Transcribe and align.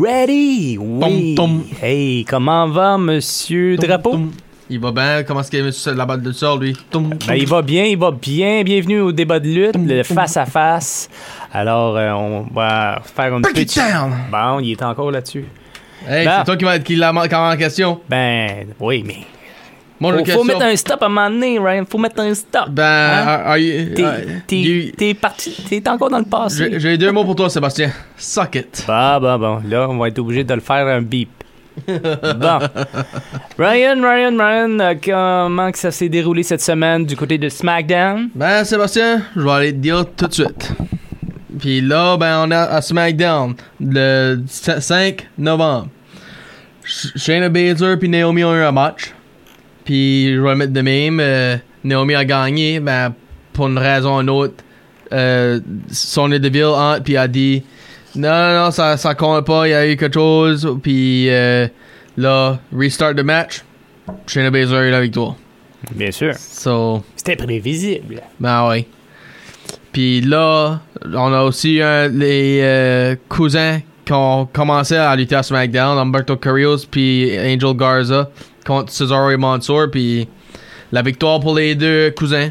Ready? 0.00 0.78
Oui. 0.78 1.34
Tom, 1.34 1.60
tom. 1.62 1.64
Hey, 1.82 2.24
comment 2.24 2.68
va, 2.68 2.96
monsieur 2.98 3.76
Drapeau? 3.76 4.18
Il 4.68 4.78
va 4.80 4.92
bien? 4.92 5.22
Comment 5.24 5.40
est-ce 5.40 5.50
qu'il 5.50 5.96
la 5.96 6.06
balle 6.06 6.22
de 6.22 6.32
sort, 6.32 6.58
lui? 6.58 6.76
Ben, 6.92 7.34
il 7.34 7.46
va 7.46 7.60
bien, 7.60 7.84
il 7.84 7.98
va 7.98 8.10
bien. 8.12 8.62
Bienvenue 8.62 9.00
au 9.00 9.12
débat 9.12 9.40
de 9.40 9.48
lutte, 9.48 9.76
le 9.76 10.02
face-à-face. 10.04 11.10
Alors, 11.52 11.96
euh, 11.96 12.12
on 12.12 12.46
va 12.54 13.02
faire 13.04 13.36
une 13.36 13.42
petite... 13.42 13.80
Bon, 14.30 14.60
il 14.60 14.72
est 14.72 14.82
encore 14.82 15.10
là-dessus. 15.10 15.44
Hey, 16.08 16.24
Ben. 16.24 16.36
c'est 16.38 16.44
toi 16.44 16.56
qui, 16.56 16.64
m'a- 16.64 16.78
qui 16.78 16.96
l'a 16.96 17.12
en 17.12 17.56
question. 17.56 18.00
Ben, 18.08 18.68
oui, 18.78 19.02
mais... 19.06 19.18
Mon 20.00 20.10
Faut, 20.12 20.16
question. 20.18 20.38
faut 20.38 20.44
mettre 20.44 20.62
un 20.62 20.76
stop 20.76 21.02
à 21.02 21.06
un 21.06 21.08
moment 21.10 21.28
donné, 21.30 21.58
Ryan. 21.58 21.84
Faut 21.88 21.98
mettre 21.98 22.20
un 22.20 22.32
stop. 22.34 22.70
Ben, 22.70 22.82
Hein? 22.84 23.26
are- 23.26 23.46
are 23.48 23.58
you- 23.58 23.94
T'es, 24.96 25.14
parti, 25.14 25.54
t'es 25.68 25.86
encore 25.88 26.08
dans 26.08 26.18
le 26.18 26.24
passé. 26.24 26.78
J'ai 26.78 26.96
deux 26.96 27.12
mots 27.12 27.24
pour 27.24 27.36
toi, 27.36 27.50
Sébastien. 27.50 27.90
Suck 28.16 28.54
it. 28.54 28.84
Bon, 28.86 29.20
bon, 29.20 29.38
bon. 29.38 29.62
Là, 29.68 29.88
on 29.90 29.98
va 29.98 30.08
être 30.08 30.18
obligé 30.18 30.42
de 30.42 30.54
le 30.54 30.60
faire 30.60 30.86
un 30.86 31.02
beep. 31.02 31.28
bon. 31.86 32.58
Ryan, 33.58 34.00
Ryan, 34.02 34.36
Ryan, 34.38 34.80
euh, 34.80 34.94
comment 35.04 35.70
que 35.70 35.78
ça 35.78 35.90
s'est 35.90 36.08
déroulé 36.08 36.42
cette 36.42 36.60
semaine 36.62 37.04
du 37.04 37.16
côté 37.16 37.36
de 37.38 37.48
SmackDown? 37.48 38.28
Ben, 38.34 38.64
Sébastien, 38.64 39.22
je 39.36 39.40
vais 39.42 39.50
aller 39.50 39.72
te 39.72 39.78
dire 39.78 40.04
tout 40.16 40.26
de 40.26 40.32
suite. 40.34 40.72
Puis 41.58 41.80
là, 41.82 42.16
ben, 42.16 42.44
on 42.46 42.50
est 42.50 42.54
à 42.54 42.80
SmackDown 42.80 43.54
le 43.80 44.40
5 44.46 45.28
novembre. 45.36 45.88
Sh- 46.84 47.12
Shayna 47.16 47.48
Baszler 47.50 47.96
puis 47.98 48.08
Naomi 48.08 48.42
ont 48.44 48.54
eu 48.54 48.62
un 48.62 48.72
match. 48.72 49.12
Puis 49.90 50.32
je 50.36 50.40
vais 50.40 50.50
le 50.50 50.54
mettre 50.54 50.72
de 50.72 50.80
même. 50.82 51.18
euh, 51.18 51.56
Naomi 51.82 52.14
a 52.14 52.24
gagné, 52.24 52.78
ben, 52.78 53.12
pour 53.52 53.66
une 53.66 53.76
raison 53.76 54.18
ou 54.18 54.20
une 54.20 54.30
autre. 54.30 54.54
Euh, 55.12 55.58
Sonya 55.90 56.38
Deville 56.38 56.62
entre 56.66 57.02
puis 57.02 57.16
a 57.16 57.26
dit 57.26 57.64
non, 58.14 58.28
non, 58.30 58.64
non, 58.66 58.70
ça, 58.70 58.96
ça 58.96 59.16
compte 59.16 59.44
pas, 59.44 59.66
il 59.66 59.70
y 59.72 59.74
a 59.74 59.88
eu 59.90 59.96
quelque 59.96 60.14
chose. 60.14 60.78
Puis 60.80 61.28
euh, 61.28 61.66
là, 62.16 62.60
restart 62.72 63.16
the 63.16 63.24
match. 63.24 63.64
Shayna 64.28 64.52
Baszler 64.52 64.76
a 64.76 64.86
eu 64.86 64.90
la 64.92 65.00
victoire. 65.00 65.34
Bien 65.92 66.12
sûr. 66.12 66.34
So, 66.38 67.02
C'était 67.16 67.34
prévisible. 67.34 68.22
ben 68.38 68.68
ouais. 68.68 68.86
Puis 69.90 70.20
là, 70.20 70.78
on 71.04 71.32
a 71.32 71.42
aussi 71.42 71.82
un, 71.82 72.06
les 72.06 72.60
euh, 72.62 73.16
cousins 73.28 73.80
qui 74.04 74.12
ont 74.12 74.46
commencé 74.46 74.94
à 74.94 75.16
lutter 75.16 75.34
à 75.34 75.42
SmackDown, 75.42 75.98
Humberto 75.98 76.36
Carrillos 76.36 76.78
puis 76.88 77.36
Angel 77.36 77.74
Garza 77.74 78.30
contre 78.70 78.92
Cesaro 78.92 79.30
et 79.30 79.36
Mansour. 79.36 79.86
Puis 79.90 80.28
la 80.92 81.02
victoire 81.02 81.40
pour 81.40 81.56
les 81.56 81.74
deux 81.74 82.10
cousins. 82.12 82.50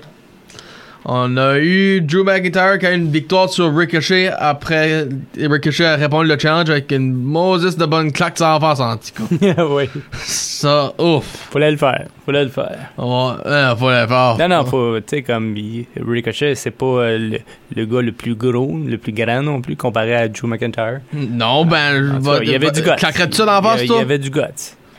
On 1.05 1.37
a 1.37 1.57
eu 1.57 2.01
Drew 2.01 2.23
McIntyre 2.25 2.77
qui 2.77 2.85
a 2.85 2.91
eu 2.91 2.95
une 2.95 3.09
victoire 3.09 3.49
sur 3.49 3.73
Ricochet 3.75 4.29
après 4.37 5.07
Ricochet 5.37 5.85
a 5.85 5.95
répondu 5.95 6.27
le 6.27 6.37
challenge 6.37 6.69
avec 6.69 6.91
une 6.91 7.13
Moses 7.13 7.77
de 7.77 7.85
bonne 7.85 8.11
claque 8.11 8.37
la 8.39 8.59
face 8.59 8.81
en 8.81 8.97
tout 8.97 9.25
cas. 9.39 9.63
oui. 9.69 9.85
Ça, 10.11 10.93
ouf. 10.99 11.47
Fallait 11.51 11.71
le 11.71 11.77
faire. 11.77 12.05
Fallait 12.25 12.43
le 12.43 12.49
faire. 12.49 12.91
Ouais, 12.97 13.31
euh, 13.45 13.75
faut 13.77 13.89
le 13.89 14.07
faire. 14.07 14.35
Non, 14.39 14.47
non, 14.49 14.65
faut, 14.65 14.99
tu 14.99 15.05
sais, 15.07 15.21
comme 15.23 15.55
il- 15.55 15.85
Ricochet, 16.05 16.53
c'est 16.55 16.71
pas 16.71 16.85
euh, 16.85 17.17
le, 17.17 17.37
le 17.77 17.85
gars 17.85 18.01
le 18.01 18.11
plus 18.11 18.35
gros, 18.35 18.77
le 18.85 18.97
plus 18.97 19.13
grand 19.13 19.41
non 19.41 19.61
plus, 19.61 19.77
comparé 19.77 20.13
à 20.15 20.27
Drew 20.27 20.47
McIntyre. 20.47 20.99
Non, 21.13 21.65
ben, 21.65 22.19
je 22.19 22.25
cas, 22.25 22.39
il 22.43 22.51
y 22.51 22.55
avait 22.55 22.71
du 22.71 22.81
guts. 22.81 22.89
Claquerais-tu 22.97 23.37
ça 23.37 23.45
dans 23.45 23.61
face, 23.63 23.85
toi? 23.85 23.95
Il 23.95 23.99
y 23.99 24.03
avait 24.03 24.19
du 24.19 24.29
guts. 24.29 24.41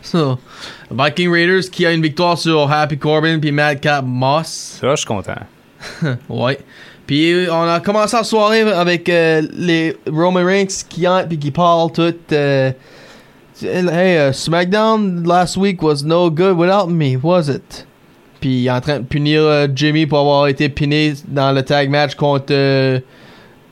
Ça. 0.02 0.38
Viking 0.90 1.30
Raiders 1.30 1.70
qui 1.70 1.84
a 1.86 1.92
une 1.92 2.02
victoire 2.02 2.38
sur 2.38 2.70
Happy 2.70 2.98
Corbin 2.98 3.38
puis 3.38 3.52
Madcap 3.52 4.04
Moss. 4.06 4.78
Ça, 4.80 4.90
je 4.90 4.96
suis 4.96 5.06
content. 5.06 5.34
Ouais. 6.28 6.58
Puis 7.06 7.46
on 7.50 7.62
a 7.62 7.80
commencé 7.80 8.16
la 8.16 8.22
soirée 8.24 8.60
avec 8.60 9.08
euh, 9.08 9.42
les 9.52 9.96
Roman 10.10 10.44
Reigns 10.44 10.84
qui 10.88 11.08
entrent 11.08 11.28
puis 11.28 11.38
qui 11.38 11.50
parlent 11.50 11.90
tout. 11.90 12.14
euh, 12.32 12.70
hey, 13.62 14.28
uh, 14.30 14.32
SmackDown 14.32 15.24
last 15.26 15.56
week 15.56 15.82
was 15.82 16.04
no 16.04 16.30
good 16.30 16.56
without 16.56 16.88
me, 16.88 17.16
was 17.16 17.48
it? 17.48 17.86
Puis 18.40 18.60
il 18.62 18.66
est 18.66 18.70
en 18.70 18.80
train 18.80 19.00
de 19.00 19.04
punir 19.04 19.42
euh, 19.42 19.66
Jimmy 19.74 20.06
pour 20.06 20.20
avoir 20.20 20.46
été 20.46 20.68
piné 20.68 21.14
dans 21.28 21.52
le 21.52 21.62
tag 21.62 21.90
match 21.90 22.14
contre 22.14 22.52
euh, 22.52 23.00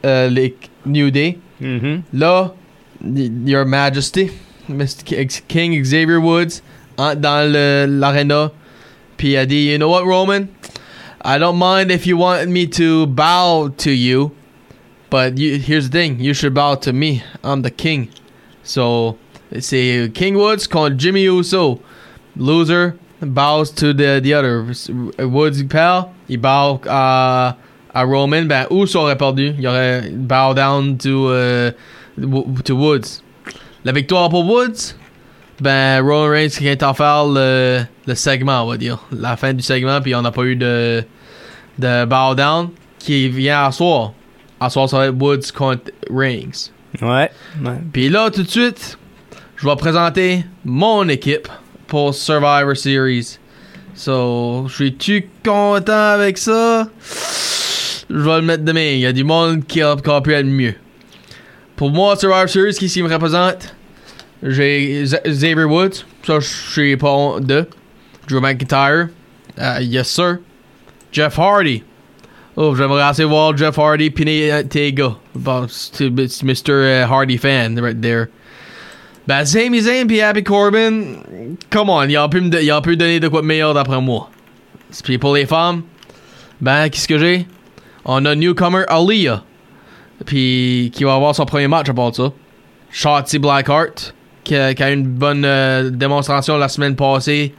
les 0.03 0.57
New 0.85 1.11
Day. 1.11 1.39
Mhm. 1.61 2.03
Là, 2.13 2.55
Your 3.05 3.65
Majesty, 3.65 4.31
King 5.49 5.83
Xavier 5.83 6.19
Woods, 6.19 6.63
dans 6.97 7.53
l'arena, 8.01 8.53
puis 9.17 9.37
a 9.37 9.47
dit, 9.47 9.71
You 9.71 9.79
know 9.79 9.89
what, 9.89 10.05
Roman? 10.05 10.49
I 11.25 11.39
don't 11.39 11.59
mind 11.59 11.91
if 11.91 12.07
you 12.07 12.17
want 12.17 12.49
me 12.49 12.67
to 12.69 13.07
bow 13.07 13.69
to 13.79 13.91
you, 13.91 14.33
but 15.11 15.37
you, 15.37 15.59
here's 15.59 15.91
the 15.91 15.99
thing, 15.99 16.21
you 16.21 16.33
should 16.35 16.55
bow 16.55 16.75
to 16.77 16.93
me. 16.93 17.23
I'm 17.43 17.63
the 17.63 17.71
king. 17.71 18.09
So, 18.63 19.17
c'est 19.59 20.11
King 20.15 20.37
Woods 20.37 20.67
contre 20.67 20.97
Jimmy 20.97 21.25
Uso. 21.27 21.81
Loser 22.37 22.97
bows 23.21 23.71
to 23.73 23.93
the, 23.93 24.21
the 24.23 24.33
other. 24.35 24.63
Woods 25.27 25.63
perd, 25.65 26.07
il 26.29 26.37
bow 26.39 26.81
à, 26.87 27.57
à 27.93 28.05
Roman. 28.05 28.47
Ben, 28.47 28.67
Uso 28.71 29.01
aurait 29.01 29.17
perdu. 29.19 29.55
Il 29.59 29.67
aurait 29.67 30.11
bow 30.13 30.55
down 30.55 30.97
to, 30.99 31.73
Wo- 32.17 32.47
to 32.65 32.77
Woods. 32.77 33.23
La 33.89 33.95
victoire 33.95 34.29
pour 34.29 34.45
Woods, 34.45 34.97
ben, 35.63 36.03
Roman 36.03 36.29
Reigns 36.29 36.51
qui 36.51 36.69
est 36.69 36.83
en 36.83 36.93
faire 36.93 37.25
le, 37.25 37.81
le 38.07 38.15
segment, 38.15 38.65
on 38.65 38.67
va 38.67 38.77
dire. 38.77 38.99
La 39.11 39.35
fin 39.39 39.55
du 39.55 39.63
segment, 39.63 40.03
puis 40.03 40.15
on 40.15 40.21
n'a 40.21 40.31
pas 40.31 40.43
eu 40.43 40.57
de, 40.57 41.03
de 41.79 42.05
bow 42.05 42.35
down 42.35 42.69
qui 42.99 43.31
vient 43.31 43.65
à 43.65 43.73
soir. 43.73 44.13
À 44.61 44.69
soir, 44.69 44.91
ça 44.91 44.99
va 44.99 45.07
être 45.07 45.15
Woods 45.19 45.53
contre 45.57 45.91
Reigns. 46.11 46.69
Ouais. 47.01 47.31
ouais. 47.65 47.79
Puis 47.91 48.11
là, 48.11 48.29
tout 48.29 48.43
de 48.43 48.49
suite, 48.51 48.99
je 49.57 49.67
vais 49.67 49.77
présenter 49.77 50.45
mon 50.67 51.09
équipe 51.09 51.49
pour 51.87 52.15
Survivor 52.15 52.77
Series. 52.77 53.39
So, 53.95 54.67
je 54.69 54.75
suis-tu 54.75 55.31
content 55.43 56.11
avec 56.13 56.37
ça? 56.37 56.89
Je 58.11 58.19
vais 58.19 58.37
le 58.37 58.43
mettre 58.43 58.65
demain. 58.65 58.91
Il 58.93 59.01
y 59.01 59.07
a 59.07 59.15
du 59.15 59.25
monde 59.25 59.65
qui 59.67 59.81
a, 59.81 59.97
qui 59.97 60.11
a 60.11 60.21
pu 60.21 60.35
être 60.35 60.45
mieux. 60.45 60.75
Pour 61.75 61.91
moi, 61.91 62.17
Survivor 62.17 62.51
Series, 62.51 62.75
qui 62.75 62.91
s'y 62.91 63.03
me 63.03 63.11
représente? 63.11 63.78
J'ai 64.43 65.05
Xavier 65.05 65.65
Woods. 65.65 66.05
Ça, 66.25 66.41
je 66.41 66.47
suis 66.47 66.97
pas 66.97 67.39
de. 67.41 67.67
Drew 68.29 68.41
McIntyre. 68.41 69.11
Uh, 69.57 69.81
yes, 69.81 70.09
sir. 70.09 70.41
Jeff 71.11 71.39
Hardy. 71.39 71.83
Oh, 72.57 72.75
j'aimerais 72.75 73.03
assez 73.03 73.25
voir 73.25 73.57
Jeff 73.57 73.79
Hardy 73.79 74.11
piner 74.11 74.65
tes. 74.69 74.93
Bon, 75.35 75.67
c'est 75.69 76.11
Mr. 76.11 76.71
euh, 76.71 77.07
Hardy 77.07 77.39
fan 77.39 77.79
right 77.81 78.01
there. 78.01 78.29
Ben, 79.29 79.45
Sami 79.45 79.81
Zayn 79.81 80.07
puis 80.07 80.21
Happy 80.23 80.43
Corbin, 80.43 81.23
come 81.71 81.91
on, 81.91 82.03
ils 82.09 82.17
ont 82.17 82.29
pu 82.31 82.41
me 82.41 82.81
pu 82.81 82.97
donner 82.97 83.21
de 83.21 83.29
quoi 83.29 83.43
de 83.43 83.47
meilleur 83.47 83.75
d'après 83.75 84.01
moi. 84.01 84.31
Puis 85.05 85.19
pour 85.19 85.35
les 85.35 85.45
femmes, 85.45 85.83
ben, 86.61 86.89
qu'est-ce 86.89 87.07
que 87.07 87.19
j'ai? 87.19 87.47
On 88.05 88.25
a 88.25 88.35
newcomer 88.35 88.85
Aliyah. 88.89 89.43
Puis 90.25 90.91
qui 90.95 91.05
va 91.05 91.15
avoir 91.15 91.35
son 91.35 91.45
premier 91.45 91.69
match 91.69 91.89
à 91.91 91.95
part 91.95 92.15
ça. 92.15 92.33
Shotzi 92.91 93.39
Blackheart, 93.39 94.15
qui 94.49 94.83
a, 94.83 94.91
eu 94.91 94.95
une 94.95 95.07
bonne 95.07 95.45
euh, 95.45 95.91
démonstration 95.91 96.57
la 96.57 96.69
semaine 96.69 96.97
passée 96.97 97.55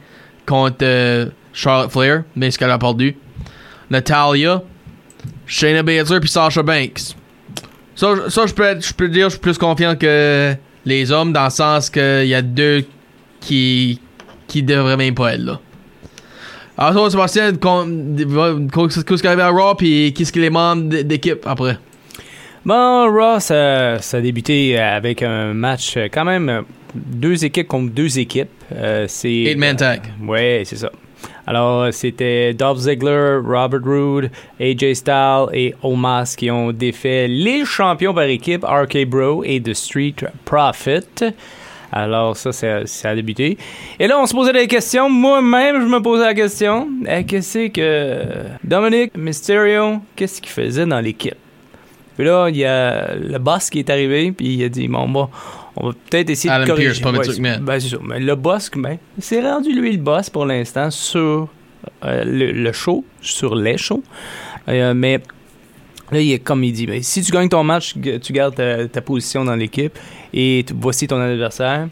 contre 0.46 0.78
euh, 0.82 1.26
Charlotte 1.52 1.90
Flair, 1.90 2.24
mais 2.36 2.50
ce 2.50 2.58
qu'elle 2.58 2.70
a 2.70 2.78
perdu. 2.78 3.16
Natalia, 3.90 4.62
Shayna 5.46 5.82
Baszler 5.82 6.20
puis 6.20 6.28
Sasha 6.28 6.62
Banks. 6.62 7.14
Ça, 7.94 8.14
ça 8.28 8.46
je 8.46 8.54
peux, 8.54 8.64
être- 8.64 8.86
je 8.86 8.92
peux 8.94 9.08
dire, 9.08 9.26
je 9.26 9.30
suis 9.30 9.40
plus 9.40 9.58
confiant 9.58 9.94
que 9.96 10.54
les 10.84 11.12
hommes 11.12 11.32
dans 11.32 11.44
le 11.44 11.50
sens 11.50 11.90
qu'il 11.90 12.26
y 12.26 12.34
a 12.34 12.42
deux 12.42 12.84
qui 13.40 14.00
qui 14.46 14.62
devraient 14.62 14.96
même 14.96 15.14
pas 15.14 15.34
être 15.34 15.42
là. 15.42 15.60
Alors 16.76 17.10
Sébastien, 17.10 17.52
qu'est-ce 17.52 19.20
qui 19.20 19.26
arrive 19.28 19.40
à 19.40 19.48
Raw 19.50 19.74
puis 19.76 20.12
qu'est-ce 20.14 20.32
que 20.32 20.40
les 20.40 20.50
membres 20.50 21.02
d'équipe 21.02 21.46
après? 21.46 21.78
Bon, 22.64 23.06
Raw, 23.12 23.38
ça, 23.38 23.98
ça 24.00 24.16
a 24.16 24.20
débuté 24.20 24.78
avec 24.78 25.22
un 25.22 25.52
match 25.54 25.96
euh, 25.96 26.08
quand 26.12 26.24
même 26.24 26.64
deux 26.94 27.44
équipes 27.44 27.68
contre 27.68 27.92
deux 27.92 28.18
équipes. 28.18 28.50
Euh, 28.72 29.06
c'est 29.08 29.32
Eight-man 29.32 29.76
tag. 29.76 30.02
Ouais, 30.26 30.62
c'est 30.64 30.76
ça. 30.76 30.90
Alors, 31.46 31.92
c'était 31.92 32.54
Dolph 32.54 32.78
Ziggler, 32.78 33.40
Robert 33.44 33.82
Roode, 33.84 34.30
AJ 34.60 34.94
Styles 34.94 35.46
et 35.52 35.74
Omos 35.82 36.36
qui 36.36 36.50
ont 36.50 36.70
défait 36.72 37.26
les 37.28 37.64
champions 37.64 38.14
par 38.14 38.24
équipe, 38.24 38.64
RK 38.64 39.04
Bro 39.06 39.42
et 39.44 39.60
The 39.60 39.74
Street 39.74 40.14
Profit. 40.44 41.24
Alors, 41.92 42.36
ça, 42.36 42.52
ça, 42.52 42.86
ça 42.86 43.10
a 43.10 43.14
débuté. 43.16 43.58
Et 43.98 44.06
là, 44.06 44.20
on 44.20 44.26
se 44.26 44.32
posait 44.32 44.52
des 44.52 44.68
questions. 44.68 45.10
Moi-même, 45.10 45.80
je 45.80 45.86
me 45.86 46.00
posais 46.00 46.24
la 46.24 46.34
question 46.34 46.88
eh, 47.08 47.24
qu'est-ce 47.24 47.68
que 47.68 48.22
Dominic 48.62 49.16
Mysterio, 49.16 49.98
qu'est-ce 50.14 50.40
qu'il 50.40 50.52
faisait 50.52 50.86
dans 50.86 51.00
l'équipe? 51.00 51.34
Puis 52.16 52.26
là, 52.26 52.48
il 52.48 52.56
y 52.56 52.64
a 52.64 53.14
le 53.16 53.38
boss 53.38 53.70
qui 53.70 53.80
est 53.80 53.90
arrivé, 53.90 54.30
puis 54.30 54.54
il 54.54 54.64
a 54.64 54.68
dit 54.68 54.86
Bon, 54.86 55.08
bon 55.08 55.28
on 55.76 55.88
va 55.88 55.94
peut-être 56.08 56.30
essayer 56.30 56.50
Adam 56.52 56.64
de 56.64 56.70
corriger. 56.70 56.88
Vince 57.18 57.18
Ouais, 57.18 57.24
c'est- 57.34 57.40
ben, 57.60 57.80
c'est 57.80 57.88
ça. 57.88 57.96
Mais 58.02 58.20
le 58.20 58.34
boss, 58.34 58.70
ben, 58.76 58.98
c'est 59.18 59.40
rendu 59.40 59.72
lui 59.72 59.92
le 59.92 60.02
boss 60.02 60.28
pour 60.30 60.44
l'instant 60.46 60.90
sur 60.90 61.48
euh, 62.04 62.24
le, 62.24 62.52
le 62.52 62.72
show, 62.72 63.04
sur 63.20 63.54
les 63.54 63.78
shows. 63.78 64.02
Euh, 64.68 64.92
mais 64.94 65.20
là, 66.12 66.20
il 66.20 66.32
est 66.32 66.38
comme 66.40 66.64
il 66.64 66.72
dit 66.72 66.86
ben, 66.86 67.02
si 67.02 67.22
tu 67.22 67.32
gagnes 67.32 67.48
ton 67.48 67.62
match, 67.64 67.94
tu 68.22 68.32
gardes 68.32 68.54
ta, 68.54 68.86
ta 68.88 69.00
position 69.00 69.44
dans 69.44 69.54
l'équipe 69.56 69.96
et 70.34 70.64
tu- 70.66 70.74
voici 70.78 71.06
ton 71.06 71.20
adversaire. 71.20 71.88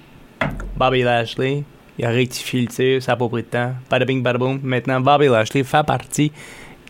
Bobby 0.77 1.03
Lashley, 1.03 1.65
il 1.99 2.05
a 2.05 2.11
rectifié 2.11 2.61
le 2.63 2.67
tir, 2.69 3.03
ça 3.03 3.13
n'a 3.13 3.17
pas 3.17 3.29
pris 3.29 3.43
de 3.43 3.49
temps. 3.49 3.73
Bada 3.91 4.05
bing, 4.05 4.23
bada 4.23 4.39
boom. 4.39 4.61
Maintenant, 4.63 5.01
Bobby 5.01 5.27
Lashley 5.27 5.65
fait 5.65 5.85
partie 5.87 6.31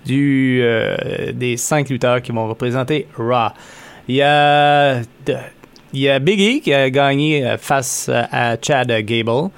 du, 0.05 0.61
euh, 0.63 1.33
des 1.33 1.57
cinq 1.57 1.89
lutteurs 1.89 2.21
qui 2.23 2.33
vont 2.33 2.47
représenter 2.49 3.07
Raw. 3.17 3.51
Il 4.07 4.17
y 4.17 4.23
a, 4.23 5.01
il 5.93 6.01
y 6.01 6.09
a 6.09 6.19
Big 6.19 6.41
E 6.41 6.63
qui 6.63 6.73
a 6.73 6.91
gagné 6.91 7.47
euh, 7.47 7.57
face 7.59 8.09
euh, 8.09 8.23
à 8.31 8.57
Chad 8.61 8.91
Gable. 9.03 9.51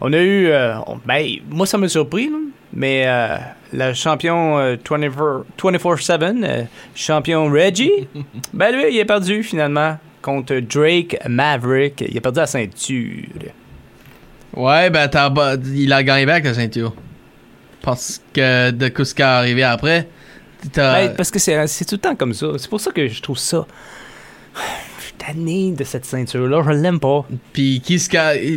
On 0.00 0.12
a 0.12 0.18
eu, 0.18 0.48
euh, 0.48 0.74
ben, 1.06 1.26
moi 1.50 1.66
ça 1.66 1.78
m'a 1.78 1.88
surpris, 1.88 2.28
là, 2.28 2.36
mais 2.72 3.04
euh, 3.06 3.36
le 3.72 3.92
champion 3.94 4.58
euh, 4.58 4.76
24 4.76 5.44
24/7, 5.58 6.44
euh, 6.44 6.62
champion 6.94 7.50
Reggie, 7.50 8.08
ben 8.52 8.74
lui 8.74 8.94
il 8.94 8.98
est 8.98 9.04
perdu 9.04 9.42
finalement 9.42 9.98
contre 10.20 10.56
Drake 10.60 11.16
Maverick. 11.28 12.04
Il 12.08 12.16
a 12.16 12.20
perdu 12.20 12.40
la 12.40 12.46
ceinture. 12.46 13.28
Ouais, 14.56 14.90
ben, 14.90 15.08
il 15.74 15.92
a 15.92 16.02
gagné 16.02 16.26
back 16.26 16.44
la 16.44 16.54
ceinture. 16.54 16.94
Parce 17.82 18.22
que 18.32 18.70
de 18.70 18.88
tout 18.88 19.04
ce 19.04 19.14
qui 19.14 19.20
est 19.20 19.26
arrivé 19.26 19.62
après. 19.62 20.08
Ben, 20.74 21.14
parce 21.14 21.30
que 21.30 21.38
c'est 21.38 21.84
tout 21.84 21.96
le 21.96 22.00
temps 22.00 22.16
comme 22.16 22.32
ça. 22.32 22.46
C'est 22.56 22.70
pour 22.70 22.80
ça 22.80 22.90
que 22.90 23.06
je 23.06 23.20
trouve 23.20 23.38
ça. 23.38 23.66
Tanné 25.18 25.72
de 25.72 25.84
cette 25.84 26.04
ceinture-là. 26.04 26.62
Je 26.66 26.70
l'aime 26.72 26.98
pas. 27.00 27.24
Puis 27.52 27.80
qui 27.84 27.98
se 27.98 28.08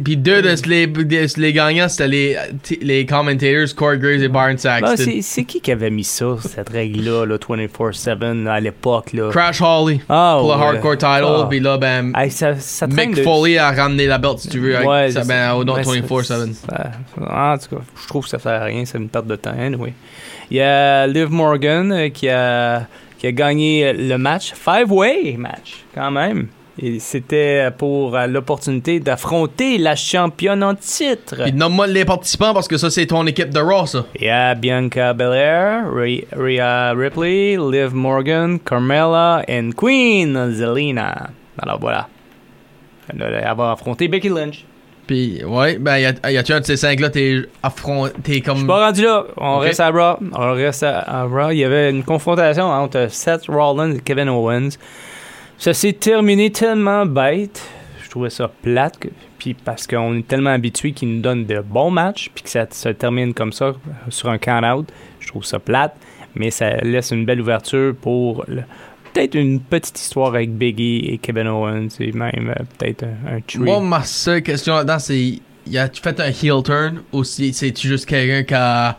Puis 0.01 0.17
deux 0.17 0.41
de 0.41 0.55
les, 0.67 0.87
de- 0.87 1.39
les 1.41 1.53
gagnants, 1.53 1.87
c'était 1.87 2.07
les, 2.07 2.37
les 2.81 3.05
commentators 3.05 3.73
Corey 3.75 3.97
Graves 3.99 4.23
et 4.23 4.27
Byron 4.27 4.51
Ben, 4.53 4.57
Saxton. 4.57 4.95
c'est 4.97 5.21
c'est 5.21 5.43
qui 5.43 5.61
qui 5.61 5.71
avait 5.71 5.89
mis 5.89 6.03
ça, 6.03 6.35
cette 6.41 6.69
règle-là, 6.69 7.25
là, 7.25 7.37
24-7 7.37 8.47
à 8.47 8.59
l'époque? 8.59 9.13
là? 9.13 9.29
Crash 9.31 9.61
Holly 9.61 10.01
Ah, 10.09 10.37
pour 10.39 10.51
le 10.53 10.59
ouais. 10.59 10.65
hardcore 10.65 10.97
title. 10.97 11.25
Ah. 11.43 11.47
Puis 11.49 11.59
là, 11.59 11.77
ben, 11.77 12.11
Hey, 12.15 12.31
ça, 12.31 12.53
Mick 12.87 13.15
de- 13.15 13.23
Foley 13.23 13.57
a 13.57 13.71
ramené 13.71 14.07
la 14.07 14.17
belt 14.17 14.39
si 14.39 14.49
tu 14.49 14.59
veux. 14.59 14.75
avec 14.75 14.87
Ouais, 14.87 15.11
ça, 15.11 15.23
ben, 15.23 15.53
au 15.53 15.63
nom 15.63 15.75
ouais, 15.75 15.83
24-7. 15.83 16.23
ça- 16.25 16.45
ça- 16.53 16.91
En 17.19 17.57
tout 17.57 17.75
cas, 17.75 17.81
je 18.01 18.07
trouve 18.07 18.23
que 18.23 18.29
ça 18.29 18.39
sert 18.39 18.61
à 18.61 18.65
rien, 18.65 18.83
c'est 18.85 18.97
une 18.97 19.09
perte 19.09 19.27
de 19.27 19.35
temps. 19.35 19.53
Anyway. 19.57 19.93
Il 20.49 20.57
y 20.57 20.61
a 20.61 21.05
Liv 21.07 21.29
Morgan 21.29 21.91
euh, 21.91 22.09
qui 22.09 22.29
a, 22.29 22.87
qui 23.17 23.27
a 23.27 23.31
gagné 23.31 23.93
le 23.93 24.17
match, 24.17 24.53
five-way 24.53 25.35
match, 25.37 25.85
quand 25.93 26.11
même. 26.11 26.47
Et 26.79 26.99
c'était 26.99 27.69
pour 27.75 28.15
euh, 28.15 28.27
l'opportunité 28.27 28.99
d'affronter 28.99 29.79
la 29.79 29.95
championne 29.95 30.63
en 30.63 30.75
titre. 30.75 31.41
Puis 31.41 31.51
nomme-moi 31.51 31.87
les 31.87 32.05
participants 32.05 32.53
parce 32.53 32.67
que 32.67 32.77
ça, 32.77 32.91
c'est 32.91 33.07
ton 33.07 33.25
équipe 33.25 33.49
de 33.49 33.59
Raw, 33.59 33.87
ça. 33.87 34.05
Il 34.15 34.25
y 34.25 34.29
a 34.29 34.53
Bianca 34.53 35.13
Belair, 35.13 35.91
Rhea 35.91 36.93
Ripley, 36.93 37.57
Liv 37.57 37.95
Morgan, 37.95 38.59
Carmella 38.59 39.43
et 39.47 39.69
Queen 39.75 40.51
Zelina. 40.51 41.31
Alors 41.57 41.79
voilà. 41.79 42.07
Elle 43.09 43.55
va 43.57 43.71
affronter 43.71 44.07
Becky 44.07 44.29
Lynch. 44.29 44.63
Puis, 45.07 45.41
ouais, 45.45 45.77
ben, 45.77 45.97
y 45.97 46.05
a- 46.05 46.31
y 46.31 46.37
a-tu 46.37 46.51
un 46.53 46.59
de 46.59 46.65
ces 46.65 46.75
cinq-là, 46.77 47.09
t'es 47.09 47.43
affronté, 47.63 48.13
t'es 48.21 48.27
Je 48.27 48.33
suis 48.33 48.41
comme. 48.43 48.67
pas 48.67 48.85
rendu 48.87 49.03
là. 49.03 49.23
On 49.37 49.57
reste 49.59 49.79
à 49.79 49.89
Raw. 49.89 50.17
On 50.33 50.51
reste 50.53 50.83
à, 50.83 50.99
à 50.99 51.23
Raw. 51.23 51.51
Il 51.51 51.57
y 51.59 51.63
avait 51.63 51.89
une 51.89 52.03
confrontation 52.03 52.65
entre 52.65 53.07
Seth 53.09 53.45
Rollins 53.47 53.93
et 53.95 53.99
Kevin 53.99 54.27
Owens. 54.29 54.69
Ça 55.57 55.73
s'est 55.73 55.93
terminé 55.93 56.51
tellement 56.51 57.05
bête. 57.05 57.61
Je 58.03 58.09
trouvais 58.09 58.29
ça 58.29 58.49
plate. 58.61 58.97
que- 58.99 59.07
puis 59.39 59.53
parce 59.53 59.85
qu'on 59.87 60.17
est 60.17 60.27
tellement 60.27 60.49
habitué 60.49 60.91
qu'ils 60.91 61.09
nous 61.15 61.21
donnent 61.21 61.45
de 61.45 61.59
bons 61.61 61.91
matchs, 61.91 62.29
puis 62.33 62.43
que 62.43 62.49
ça 62.49 62.65
se 62.69 62.89
termine 62.89 63.33
comme 63.33 63.53
ça, 63.53 63.73
sur 64.09 64.29
un 64.29 64.37
count-out. 64.39 64.87
Je 65.19 65.27
trouve 65.27 65.45
ça 65.45 65.59
plate. 65.59 65.95
Mais 66.35 66.51
ça 66.51 66.69
laisse 66.77 67.11
une 67.11 67.25
belle 67.25 67.41
ouverture 67.41 67.95
pour 67.99 68.43
le- 68.47 68.63
peut-être 69.17 69.35
une 69.35 69.59
petite 69.59 69.99
histoire 69.99 70.29
avec 70.29 70.51
Biggie 70.53 70.99
et 71.09 71.17
Kevin 71.17 71.47
Owens. 71.47 71.87
Et 71.99 72.11
même 72.11 72.53
euh, 72.57 72.63
peut-être 72.77 73.03
un, 73.03 73.35
un 73.37 73.41
tree. 73.41 73.59
Moi, 73.59 73.79
ma 73.81 74.03
seule 74.03 74.41
question 74.43 74.75
là-dedans, 74.75 74.99
c'est. 74.99 75.39
Y 75.69 75.77
a-tu 75.77 76.01
fait 76.01 76.17
un 76.21 76.27
heel 76.29 76.63
turn 76.63 77.01
ou 77.11 77.23
si- 77.25 77.51
c'est-tu 77.53 77.87
juste 77.89 78.05
quelqu'un 78.05 78.43
qui 78.43 78.53
a 78.53 78.97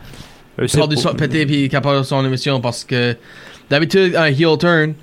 Euh, 0.61 0.67
perdu 0.71 0.97
son, 0.97 1.13
pété 1.13 1.45
puis 1.45 1.69
qui 1.69 1.75
a 1.75 1.81
perdu 1.81 2.05
son 2.05 2.23
émission 2.25 2.59
parce 2.61 2.83
que 2.83 3.15
d'habitude, 3.69 4.15
un 4.15 4.25
heel 4.25 4.57
turn, 4.59 4.93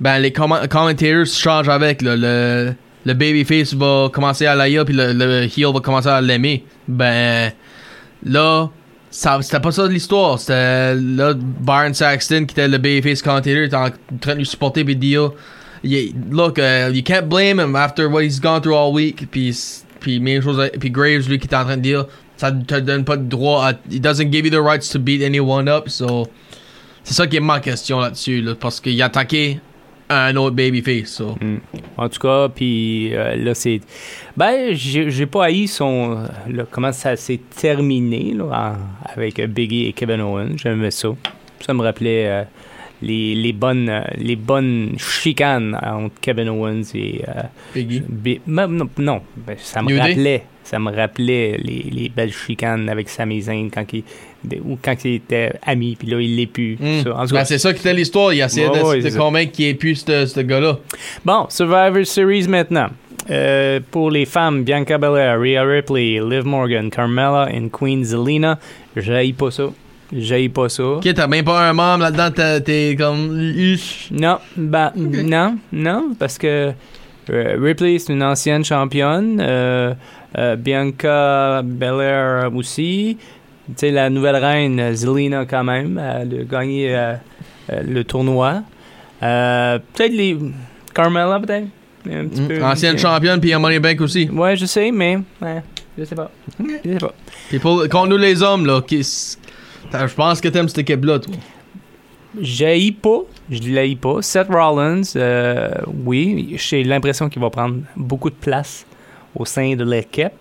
ben, 0.00 0.18
les 0.20 0.32
comment- 0.32 0.66
commentators 0.68 1.26
changent 1.26 1.68
avec. 1.68 2.00
là. 2.00 2.14
le, 2.16 2.72
le 3.04 3.14
babyface 3.14 3.74
va 3.74 4.08
commencer 4.12 4.46
à 4.46 4.54
l'haïr 4.54 4.84
puis 4.84 4.94
le, 4.94 5.12
le 5.12 5.42
heel 5.44 5.72
va 5.74 5.80
commencer 5.80 6.08
à 6.08 6.20
l'aimer. 6.20 6.64
Ben, 6.88 7.50
là, 8.24 8.70
c'était 9.10 9.60
pas 9.60 9.72
ça 9.72 9.86
l'histoire. 9.86 10.38
C'était 10.38 10.94
là, 10.94 11.34
Byron 11.34 11.94
Saxton 11.94 12.44
qui 12.46 12.52
était 12.52 12.68
le 12.68 12.78
babyface 12.78 13.22
commentator, 13.22 13.64
était 13.64 13.76
en 13.76 13.90
train 14.20 14.34
de 14.34 14.38
lui 14.38 14.46
supporter 14.46 14.84
puis 14.84 14.96
de 14.96 15.00
dire 15.00 15.32
look, 16.30 16.58
uh, 16.58 16.90
you 16.92 17.02
can't 17.02 17.28
blame 17.28 17.58
him 17.58 17.74
after 17.74 18.08
what 18.08 18.22
he's 18.22 18.40
gone 18.40 18.60
through 18.60 18.74
all 18.74 18.92
week. 18.92 19.30
Puis, 19.30 19.56
puis 20.00 20.20
même 20.20 20.42
chose, 20.42 20.70
puis 20.78 20.90
Graves, 20.90 21.28
lui, 21.28 21.38
qui 21.38 21.46
est 21.46 21.54
en 21.54 21.64
train 21.64 21.76
de 21.76 21.82
dire, 21.82 22.06
ça 22.36 22.52
te 22.52 22.80
donne 22.80 23.04
pas 23.04 23.16
de 23.16 23.28
droit 23.28 23.66
à, 23.66 23.72
it 23.90 24.02
doesn't 24.02 24.30
give 24.30 24.44
you 24.44 24.50
the 24.50 24.62
rights 24.62 24.88
to 24.90 24.98
beat 24.98 25.22
anyone 25.22 25.68
up. 25.68 25.88
So, 25.88 26.26
c'est 27.04 27.14
ça 27.14 27.26
qui 27.26 27.36
est 27.36 27.40
ma 27.40 27.60
question 27.60 28.00
là-dessus, 28.00 28.40
là, 28.42 28.54
parce 28.54 28.80
qu'il 28.80 29.00
a 29.02 29.06
attaqué 29.06 29.60
un 30.10 30.36
autre 30.36 30.56
babyface. 30.56 31.08
So. 31.08 31.36
En 31.96 32.08
tout 32.08 32.18
cas, 32.20 32.48
puis 32.48 33.14
euh, 33.14 33.36
là, 33.36 33.54
c'est. 33.54 33.80
Ben, 34.36 34.74
j'ai 34.74 35.26
pas 35.26 35.44
haï 35.46 35.66
son. 35.68 36.16
euh, 36.18 36.26
là, 36.52 36.64
comment 36.70 36.92
ça 36.92 37.16
s'est 37.16 37.40
terminé, 37.56 38.34
là, 38.34 38.44
en- 38.74 39.10
avec 39.14 39.38
euh, 39.38 39.46
Biggie 39.46 39.86
et 39.86 39.92
Kevin 39.92 40.20
Owens. 40.20 40.56
J'aimais 40.56 40.90
ça. 40.90 41.08
Ça 41.64 41.74
me 41.74 41.82
rappelait 41.82 42.26
euh, 42.26 42.42
les, 43.02 43.34
les, 43.34 43.52
bonnes, 43.52 44.02
les 44.16 44.36
bonnes 44.36 44.94
chicanes 44.98 45.78
entre 45.82 46.14
Kevin 46.20 46.48
Owens 46.48 46.82
et. 46.94 47.22
euh, 47.28 47.42
Biggie? 47.74 48.02
Bi- 48.08 48.40
ben, 48.46 48.66
non, 48.66 48.88
non, 48.98 49.22
ben, 49.36 49.56
ça 49.58 49.82
me 49.82 49.88
New 49.88 49.96
Day? 50.14 50.44
Ça 50.64 50.78
me 50.78 50.94
rappelait 50.94 51.56
les, 51.62 51.86
les 51.90 52.08
belles 52.08 52.32
chicanes 52.32 52.88
avec 52.88 53.08
Sami 53.08 53.42
Zayn 53.42 53.70
quand 53.72 53.84
il, 53.92 54.04
ou 54.64 54.78
quand 54.80 54.94
il 55.04 55.14
était 55.14 55.52
ami, 55.66 55.96
puis 55.98 56.08
là, 56.08 56.20
il 56.20 56.36
l'est 56.36 56.46
plus. 56.46 56.76
Hmm. 56.78 57.02
ça. 57.02 57.16
En 57.16 57.26
tout 57.26 57.34
Ben, 57.34 57.44
c'est 57.44 57.58
ça 57.58 57.72
qui 57.72 57.80
était 57.80 57.94
l'histoire. 57.94 58.32
Il 58.32 58.42
a 58.42 58.46
essayé 58.46 58.68
Ouais, 58.68 59.00
de, 59.00 59.10
ça. 59.10 59.18
convaincre 59.18 59.52
qu'il 59.52 59.66
ait 59.66 59.74
plus 59.74 60.04
ce 60.04 60.40
gars-là. 60.40 60.78
Bon, 61.24 61.46
Survivor 61.48 62.04
Series 62.06 62.46
maintenant. 62.48 62.88
Euh, 63.30 63.80
pour 63.90 64.10
les 64.10 64.24
femmes, 64.24 64.64
Bianca 64.64 64.96
Belair, 64.98 65.38
Rhea 65.38 65.62
Ripley, 65.62 66.20
Liv 66.20 66.44
Morgan, 66.44 66.90
Carmella 66.90 67.48
et 67.52 67.68
Queen 67.70 68.02
Zelina. 68.02 68.58
J'haïs 68.96 69.32
pas 69.34 69.50
ça. 69.50 69.64
J'haïs 70.12 70.48
pas 70.48 70.68
ça. 70.68 70.82
Ok, 70.84 71.08
t'as 71.14 71.26
même 71.26 71.44
pas 71.44 71.68
un 71.68 71.72
membre 71.72 72.04
là-dedans, 72.10 72.60
t'es 72.64 72.96
comme. 72.98 73.52
Non, 74.10 74.38
ben, 74.56 74.92
non, 74.96 75.56
non, 75.72 76.14
parce 76.18 76.38
que 76.38 76.72
Ripley, 77.30 77.98
c'est 77.98 78.12
une 78.12 78.22
ancienne 78.22 78.64
championne. 78.64 79.40
euh, 79.40 79.94
euh, 80.38 80.56
Bianca 80.56 81.62
Belair 81.64 82.50
aussi. 82.54 83.18
Tu 83.68 83.74
sais, 83.76 83.90
la 83.90 84.10
nouvelle 84.10 84.36
reine, 84.36 84.94
Zelina, 84.94 85.44
quand 85.44 85.64
même, 85.64 85.98
elle 85.98 86.40
a 86.40 86.44
gagné 86.44 86.94
euh, 86.96 87.14
euh, 87.72 87.82
le 87.86 88.04
tournoi. 88.04 88.62
Euh, 89.22 89.78
peut-être 89.92 90.12
les. 90.12 90.36
Carmella, 90.94 91.38
peut-être? 91.40 91.66
Un 92.10 92.26
petit 92.26 92.42
peu. 92.42 92.58
Hmm. 92.58 92.64
Ancienne 92.64 92.98
championne, 92.98 93.40
puis 93.40 93.52
un 93.52 93.58
Money 93.58 93.78
Bank 93.78 94.00
aussi. 94.00 94.28
Ouais, 94.30 94.56
je 94.56 94.66
sais, 94.66 94.90
mais. 94.90 95.18
Ouais, 95.40 95.62
je 95.98 96.04
sais 96.04 96.14
pas. 96.14 96.30
Je 96.58 96.92
sais 96.92 96.98
pas. 96.98 97.14
Puis 97.48 97.58
pour, 97.58 97.86
contre 97.88 98.08
nous 98.08 98.16
les 98.16 98.42
hommes, 98.42 98.66
là, 98.66 98.80
qui 98.80 99.02
je 99.02 100.14
pense 100.14 100.40
que 100.40 100.48
t'aimes 100.48 100.68
cette 100.68 100.78
équipe-là, 100.78 101.18
toi. 101.18 101.34
J'haïs 102.40 102.92
pas, 102.92 103.20
je 103.50 103.70
l'haïs 103.72 103.96
pas. 103.96 104.22
Seth 104.22 104.48
Rollins, 104.48 105.02
euh, 105.16 105.70
oui, 106.04 106.54
j'ai 106.56 106.84
l'impression 106.84 107.28
qu'il 107.28 107.42
va 107.42 107.50
prendre 107.50 107.76
beaucoup 107.96 108.30
de 108.30 108.34
place 108.34 108.86
au 109.34 109.44
sein 109.44 109.74
de 109.74 109.84
l'équipe. 109.84 110.32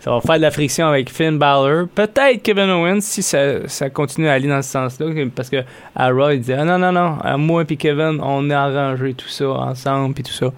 Ça 0.00 0.10
va 0.10 0.20
faire 0.20 0.36
de 0.36 0.42
la 0.42 0.50
friction 0.50 0.88
avec 0.88 1.10
Finn 1.10 1.38
Balor. 1.38 1.86
Peut-être 1.94 2.42
Kevin 2.42 2.68
Owens 2.70 3.02
si 3.02 3.22
ça, 3.22 3.68
ça 3.68 3.88
continue 3.88 4.26
à 4.26 4.32
aller 4.32 4.48
dans 4.48 4.60
ce 4.60 4.70
sens-là. 4.70 5.06
Parce 5.34 5.48
que 5.48 5.62
à 5.94 6.10
Raw, 6.10 6.30
il 6.30 6.40
disait 6.40 6.56
ah, 6.58 6.64
non, 6.64 6.76
non, 6.78 6.90
non, 6.90 7.38
moi 7.38 7.62
et 7.68 7.76
Kevin, 7.76 8.18
on 8.20 8.50
a 8.50 8.58
arrangé 8.58 9.14
tout 9.14 9.28
ça 9.28 9.48
ensemble 9.48 10.14
puis 10.14 10.24
tout 10.24 10.32
ça. 10.32 10.50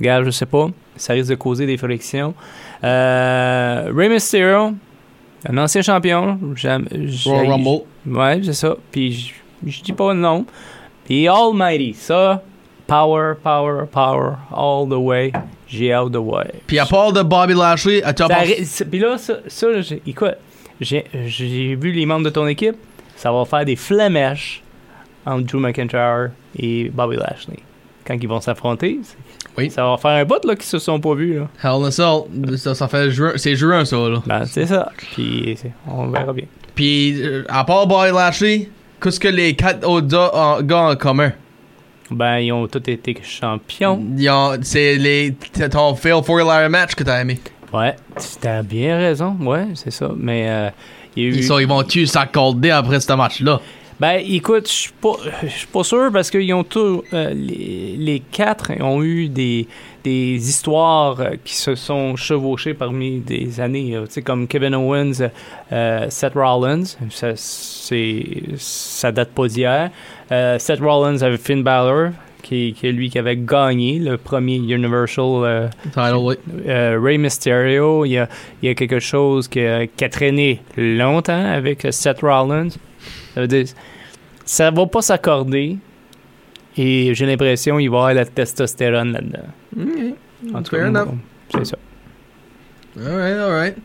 Regarde, 0.00 0.24
je 0.24 0.30
sais 0.30 0.46
pas. 0.46 0.66
Ça 0.96 1.12
risque 1.12 1.30
de 1.30 1.36
causer 1.36 1.64
des 1.66 1.76
frictions. 1.76 2.34
Euh, 2.82 3.92
Rey 3.94 4.08
Mysterio, 4.08 4.72
Un 5.48 5.58
ancien 5.58 5.82
champion. 5.82 6.36
Royal 7.24 7.50
Rumble. 7.52 7.82
Ouais, 8.06 8.40
c'est 8.42 8.52
ça. 8.52 8.76
Puis 8.90 9.32
je- 9.64 9.82
dis 9.82 9.92
pas 9.92 10.12
le 10.12 10.18
Puis 11.08 11.26
Almighty, 11.26 11.94
ça, 11.94 12.42
power, 12.86 13.34
power, 13.42 13.86
power, 13.90 14.34
all 14.54 14.86
the 14.86 14.92
way. 14.98 15.32
J'ai 15.66 15.94
out 15.96 16.12
the 16.12 16.16
way. 16.16 16.52
Puis 16.66 16.78
à 16.78 16.84
part 16.84 17.14
de 17.14 17.22
Bobby 17.22 17.54
Lashley, 17.54 18.02
à 18.02 18.12
top 18.12 18.30
Puis 18.90 18.98
là, 18.98 19.16
ça, 19.16 19.38
ça 19.46 19.66
écoute, 20.06 20.34
j'ai 20.82 21.74
vu 21.76 21.92
les 21.92 22.04
membres 22.04 22.26
de 22.26 22.30
ton 22.30 22.46
équipe, 22.46 22.76
ça 23.16 23.32
va 23.32 23.46
faire 23.46 23.64
des 23.64 23.74
flamèches 23.76 24.62
entre 25.24 25.46
Drew 25.46 25.58
McIntyre 25.60 26.30
et 26.58 26.90
Bobby 26.90 27.16
Lashley. 27.16 27.58
Quand 28.06 28.14
ils 28.20 28.28
vont 28.28 28.42
s'affronter, 28.42 29.00
Oui. 29.56 29.70
ça 29.70 29.84
va 29.84 29.96
faire 29.96 30.10
un 30.10 30.24
bout 30.26 30.44
là, 30.44 30.56
qu'ils 30.56 30.64
se 30.66 30.78
sont 30.78 31.00
pas 31.00 31.14
vus. 31.14 31.38
Là. 31.38 31.48
Hell 31.64 31.82
in 31.82 31.84
a 31.84 31.90
Cell, 31.90 32.58
ça, 32.58 32.74
ça 32.74 32.86
fait 32.86 33.10
c'est 33.36 33.56
juin 33.56 33.86
ça 33.86 33.96
là. 33.96 34.22
Ben, 34.26 34.44
c'est 34.44 34.66
ça. 34.66 34.92
Puis 35.14 35.58
on 35.86 36.08
verra 36.08 36.34
bien. 36.34 36.44
Puis 36.74 37.18
euh, 37.22 37.44
à 37.48 37.64
part 37.64 37.86
Bobby 37.86 38.12
Lashley, 38.12 38.68
qu'est-ce 39.00 39.20
que 39.20 39.28
les 39.28 39.54
quatre 39.54 39.86
autres 39.88 40.06
gars 40.08 40.30
en- 40.34 40.62
gars 40.62 40.90
en 40.90 40.96
commun? 40.96 41.32
Ben, 42.10 42.38
ils 42.38 42.52
ont 42.52 42.66
tous 42.66 42.78
été 42.90 43.16
champions. 43.22 44.02
Ils 44.16 44.30
ont- 44.30 44.56
C'est 44.62 44.96
les 44.96 45.34
ton 45.70 45.94
fail 45.94 46.22
four 46.24 46.38
ladder 46.38 46.68
match 46.70 46.94
que 46.94 47.04
t'as 47.04 47.20
aimé. 47.20 47.38
Ouais, 47.72 47.94
t'as 48.40 48.62
bien 48.62 48.96
raison. 48.96 49.36
Ouais, 49.40 49.66
c'est 49.74 49.90
ça. 49.90 50.10
Mais 50.16 50.48
euh, 50.48 50.70
il 51.16 51.22
y 51.22 51.26
a 51.26 51.28
eu. 51.28 51.32
Ils, 51.34 51.44
sont, 51.44 51.58
ils 51.58 51.68
vont 51.68 51.82
tuer 51.82 52.06
s'accorder 52.06 52.70
après 52.70 52.98
ce 53.00 53.12
match 53.12 53.40
là. 53.40 53.60
Ben, 54.00 54.20
écoute, 54.24 54.68
je 54.68 54.72
suis 54.72 54.92
pas, 55.00 55.16
pas 55.72 55.82
sûr 55.82 56.10
parce 56.12 56.30
qu'ils 56.30 56.54
ont 56.54 56.62
tous, 56.62 57.02
euh, 57.12 57.30
les, 57.34 57.96
les 57.98 58.20
quatre 58.20 58.70
ont 58.80 59.02
eu 59.02 59.28
des, 59.28 59.66
des 60.04 60.36
histoires 60.48 61.20
euh, 61.20 61.30
qui 61.44 61.56
se 61.56 61.74
sont 61.74 62.14
chevauchées 62.14 62.74
parmi 62.74 63.18
des 63.18 63.58
années. 63.60 63.96
euh, 63.96 64.06
Tu 64.06 64.12
sais, 64.12 64.22
comme 64.22 64.46
Kevin 64.46 64.76
Owens, 64.76 65.28
euh, 65.72 66.06
Seth 66.10 66.34
Rollins, 66.34 66.84
ça, 67.10 67.32
c'est, 67.34 68.24
ça 68.56 69.10
date 69.10 69.30
pas 69.30 69.48
d'hier. 69.48 69.90
Seth 70.30 70.78
Rollins 70.80 71.20
avait 71.22 71.36
Finn 71.36 71.64
Balor, 71.64 72.10
qui, 72.40 72.74
qui 72.78 72.86
est 72.86 72.92
lui 72.92 73.10
qui 73.10 73.18
avait 73.18 73.36
gagné 73.36 73.98
le 73.98 74.16
premier 74.16 74.58
Universal 74.58 75.70
Rey 75.96 77.18
Mysterio, 77.18 78.04
il 78.04 78.10
y 78.12 78.18
a, 78.18 78.28
il 78.62 78.68
y 78.68 78.70
a 78.70 78.74
quelque 78.76 79.00
chose 79.00 79.48
qui 79.48 79.60
a, 79.60 79.88
qui 79.88 80.04
a 80.04 80.08
traîné 80.08 80.60
longtemps 80.76 81.44
avec 81.52 81.84
Seth 81.90 82.20
Rollins. 82.20 82.68
Ça 83.38 83.42
veut 83.42 83.46
dire, 83.46 83.66
ça 84.44 84.70
va 84.72 84.86
pas 84.86 85.00
s'accorder. 85.00 85.78
Et 86.76 87.14
j'ai 87.14 87.24
l'impression 87.24 87.78
qu'il 87.78 87.88
va 87.88 87.96
y 87.96 88.00
avoir 88.00 88.14
la 88.14 88.24
testostérone 88.24 89.12
là-dedans. 89.12 90.56
En 90.56 90.60
tout 90.60 90.74
cas, 90.74 90.90
moi, 90.90 91.06
c'est 91.54 91.64
ça. 91.66 91.76
Alright, 92.98 93.36
alright. 93.36 93.76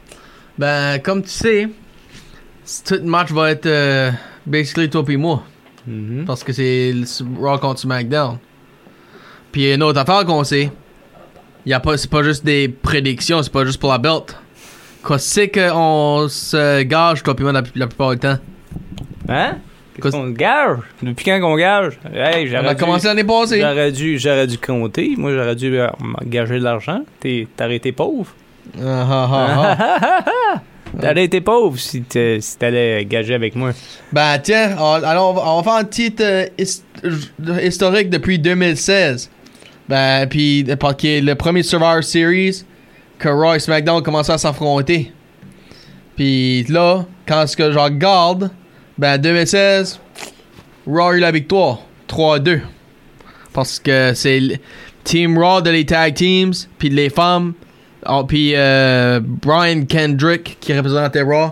Ben, 0.58 0.98
comme 1.04 1.22
tu 1.22 1.30
sais, 1.30 1.70
tout 2.84 2.96
le 2.96 3.04
match 3.04 3.32
va 3.32 3.52
être 3.52 3.68
euh, 3.68 4.10
basically 4.44 4.90
toi 4.90 5.06
pis 5.06 5.18
moi. 5.18 5.44
Mhm. 5.86 6.26
Parce 6.26 6.44
que 6.44 6.52
c'est 6.52 6.92
le 6.92 7.06
Raw 7.40 7.60
contre 7.60 7.82
SmackDown. 7.82 8.40
Puis 9.52 9.72
une 9.72 9.84
autre 9.84 10.00
affaire 10.00 10.26
qu'on 10.26 10.44
sait, 10.44 10.72
y 11.68 11.74
a 11.74 11.80
pas, 11.80 11.96
c'est 11.98 12.10
pas 12.10 12.24
juste 12.24 12.44
des 12.44 12.70
prédictions, 12.70 13.44
c'est 13.44 13.54
pas 13.54 13.66
juste 13.66 13.80
pour 13.80 13.92
la 13.92 14.00
belt. 14.00 14.36
Qu'on 15.04 15.20
sait 15.20 15.52
qu'on 15.52 16.26
se 16.28 16.82
gage, 16.82 17.22
toi 17.22 17.36
pis 17.36 17.44
moi, 17.44 17.52
la, 17.52 17.62
la 17.76 17.86
plupart 17.86 18.14
du 18.14 18.18
temps? 18.18 18.40
Hein? 19.30 19.58
Qu'est-ce- 20.02 20.16
qu'on 20.16 20.30
gage? 20.30 20.78
Depuis 21.04 21.24
quand 21.26 21.40
qu'on 21.40 21.56
gage? 21.56 22.00
Hey, 22.14 22.50
On 22.56 22.66
a 22.66 22.74
dû- 22.74 22.80
commencé 22.80 23.08
l'année 23.08 23.24
passée. 23.24 23.62
J'aurais 23.62 23.92
dû, 23.92 24.18
j'aurais 24.18 24.48
dû 24.48 24.58
compter. 24.58 25.14
Moi, 25.18 25.32
j'aurais 25.34 25.56
dû 25.56 25.78
euh, 25.78 25.88
gager 26.26 26.56
de 26.60 26.64
l'argent. 26.64 27.02
T'es- 27.20 27.48
T'aurais 27.56 27.76
été 27.76 27.92
pauvre. 27.92 28.34
Ah, 28.82 29.08
ah, 29.10 29.30
ah, 29.32 30.24
ah. 30.56 30.62
T'aurais 31.02 31.26
été 31.26 31.42
pauvre 31.42 31.78
si 31.80 32.04
t'allais 32.60 33.04
gager 33.06 33.34
avec 33.36 33.56
moi. 33.56 33.72
Ben 34.12 34.38
tiens, 34.40 34.76
on- 34.80 35.04
alors 35.04 35.32
on 35.46 35.58
va, 35.58 35.64
faire 35.64 35.74
un 35.74 35.84
petit 35.86 36.16
euh, 36.20 36.46
his- 36.58 36.84
historique 37.64 38.10
depuis 38.10 38.38
2016. 38.40 39.30
Ben 39.90 40.28
puis 40.28 40.64
parce 40.80 40.96
que 40.96 41.20
le 41.24 41.34
premier 41.36 41.64
Survivor 41.64 42.04
Series 42.04 42.64
que 43.20 43.56
et 43.56 43.60
SmackDown 43.60 44.02
commencé 44.04 44.32
à 44.32 44.38
s'affronter. 44.38 45.12
Puis 46.16 46.64
là, 46.70 47.06
quand 47.28 47.48
ce 47.48 47.58
que 47.58 47.72
je 47.72 47.80
regarde, 47.80 48.52
ben 48.98 49.18
2016, 49.18 50.00
Raw 50.88 51.10
a 51.10 51.16
eu 51.16 51.20
la 51.20 51.32
victoire, 51.32 51.80
3-2. 52.08 52.62
Parce 53.54 53.80
que 53.80 54.14
c'est 54.14 54.60
Team 55.04 55.38
Raw 55.38 55.62
de 55.62 55.70
les 55.70 55.86
tag 55.86 56.14
teams, 56.14 56.54
puis 56.78 56.90
les 56.90 57.10
femmes, 57.10 57.54
oh, 58.08 58.24
puis 58.24 58.54
euh, 58.56 59.20
Brian 59.24 59.86
Kendrick 59.86 60.58
qui 60.60 60.74
représentait 60.74 61.22
Raw 61.22 61.52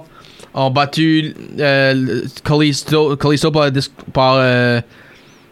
ont 0.53 0.69
battu 0.69 1.33
euh, 1.60 2.21
Kalisto, 2.43 3.15
par, 3.51 3.69
par 4.13 4.36
euh, 4.36 4.81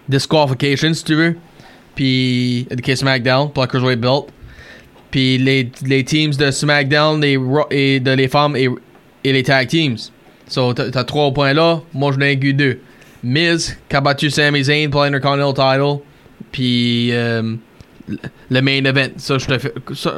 disqualification, 0.08 0.94
si 0.94 1.04
tu 1.04 1.16
veux. 1.16 1.38
Puis, 1.96 2.68
SmackDown, 2.96 3.52
pour 3.52 3.64
la 3.64 3.68
Cruiserweight 3.68 4.00
Belt. 4.00 4.26
Puis, 5.12 5.38
les, 5.38 5.72
les 5.86 6.04
teams 6.04 6.34
de 6.34 6.52
SmackDown 6.52 7.22
les, 7.22 7.38
et 7.72 8.00
de 8.00 8.12
les 8.12 8.28
femmes 8.28 8.56
et, 8.56 8.70
et 9.24 9.34
les 9.34 9.44
tag 9.44 9.68
teams. 9.68 9.98
So, 10.50 10.74
t'as 10.74 11.04
trois 11.06 11.32
points 11.32 11.54
là. 11.54 11.80
Moi, 11.94 12.12
je 12.12 12.18
n'ai 12.18 12.34
eu 12.34 12.54
deux. 12.54 12.80
Miz, 13.24 13.78
qui 13.88 13.96
a 13.96 14.02
battu 14.02 14.30
Sami 14.30 14.64
Zayn 14.64 14.90
pour 14.90 15.04
l'Intercontinental 15.04 15.78
title. 15.78 16.02
Puis, 16.52 17.10
euh, 17.12 17.56
le 18.50 18.62
main 18.62 18.84
event. 18.84 19.10
Ça, 19.18 19.38
je 19.38 19.46
te 19.46 19.58
fais. 19.58 19.74
Ça, 19.94 20.16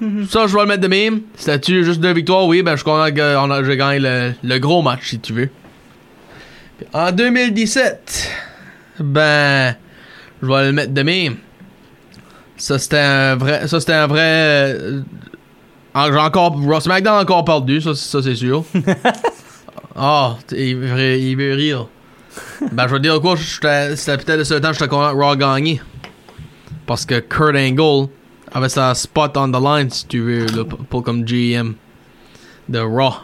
ça, 0.28 0.46
je 0.46 0.54
vais 0.54 0.60
le 0.62 0.66
mettre 0.66 0.80
de 0.80 0.88
même. 0.88 1.20
C'était-tu 1.36 1.84
juste 1.84 2.00
deux 2.00 2.12
victoires? 2.14 2.46
Oui, 2.46 2.62
ben, 2.62 2.72
je 2.72 2.76
suis 2.78 2.84
content 2.84 3.12
que 3.14 3.64
j'ai 3.66 3.76
gagné 3.76 3.98
le, 4.00 4.32
le 4.42 4.58
gros 4.58 4.80
match, 4.82 5.10
si 5.10 5.20
tu 5.20 5.32
veux. 5.34 5.50
Puis 6.78 6.86
En 6.92 7.12
2017, 7.12 8.30
ben, 9.00 9.76
je 10.42 10.46
vais 10.48 10.64
le 10.66 10.72
mettre 10.72 10.92
de 10.94 11.02
même. 11.02 11.36
Ça, 12.56 12.78
c'était 12.78 12.98
un 12.98 13.36
vrai. 13.36 13.68
Ça, 13.68 13.78
c'était 13.80 13.92
un 13.92 14.06
vrai. 14.06 14.20
euh, 14.22 15.00
en- 15.94 16.14
encore. 16.16 16.52
Ross 16.62 16.86
McDonald 16.86 17.18
a 17.18 17.22
encore 17.22 17.44
perdu, 17.44 17.80
ça, 17.80 17.94
ça 17.94 18.22
c'est 18.22 18.34
sûr. 18.36 18.64
Ah, 19.96 20.36
t- 20.46 20.70
il, 20.70 20.76
veut- 20.76 21.16
il 21.18 21.36
veut 21.36 21.54
rire. 21.54 21.86
Ben, 22.72 22.88
je 22.88 22.92
vais 22.92 22.98
te 22.98 23.02
dire 23.02 23.20
quoi, 23.20 23.36
c'était 23.36 24.16
peut-être 24.18 24.38
le 24.38 24.44
seul 24.44 24.60
temps 24.60 24.68
que 24.68 24.74
j'étais 24.74 24.88
content 24.88 25.12
que 25.12 25.22
Raw 25.22 25.36
gagné. 25.36 25.80
Parce 26.86 27.06
que 27.06 27.20
Kurt 27.20 27.54
Angle 27.56 28.08
avait 28.52 28.68
sa 28.68 28.94
spot 28.94 29.36
on 29.36 29.50
the 29.50 29.62
line, 29.62 29.90
si 29.90 30.06
tu 30.06 30.20
veux, 30.20 30.46
là, 30.46 30.64
pour, 30.64 30.78
pour 30.86 31.02
comme 31.04 31.24
GM 31.24 31.74
de 32.68 32.78
Raw. 32.80 33.14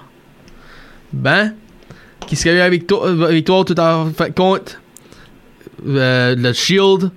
Ben, 1.12 1.55
qu'est-ce 2.27 2.43
qu'il 2.45 2.53
y 2.53 2.55
a 2.55 2.59
eu 2.59 2.61
à 2.61 2.69
victoire, 2.71 3.05
euh, 3.05 3.29
victoire 3.31 3.65
tout 3.65 3.75
à 3.77 4.07
fait 4.17 4.35
compte? 4.35 4.81
Euh, 5.87 6.37
le 6.37 6.53
Shield, 6.53 7.11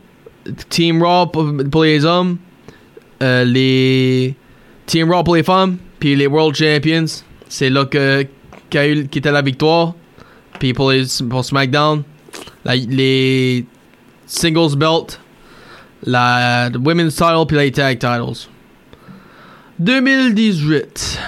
Team 0.70 1.04
Raw 1.04 1.28
pour, 1.28 1.52
pour 1.70 1.84
les 1.84 2.06
hommes, 2.06 2.38
euh, 3.22 3.44
les 3.44 4.36
Team 4.88 5.12
Raw 5.12 5.24
pour 5.24 5.36
les 5.36 5.44
femmes, 5.44 5.78
puis 6.00 6.16
les 6.16 6.28
World 6.28 6.56
Champions. 6.56 7.06
C'est 7.50 7.70
là 7.70 7.86
que 7.86 8.26
qu'a 8.74 8.88
eu 8.88 9.08
qui 9.08 9.20
était 9.20 9.32
la 9.32 9.42
victoire. 9.42 9.94
Puis 10.60 10.74
pour 10.74 10.92
les 10.92 11.04
pour 11.30 11.44
SmackDown, 11.46 12.04
la- 12.66 12.76
les 12.76 13.66
singles 14.26 14.76
belt, 14.76 15.20
la 16.06 16.70
women's 16.84 17.16
title 17.16 17.46
puis 17.48 17.58
les 17.58 17.72
tag 17.72 17.98
titles. 18.00 18.48
2018. 19.80 21.20